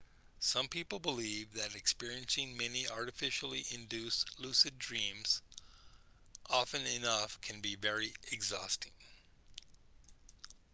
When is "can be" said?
7.41-7.75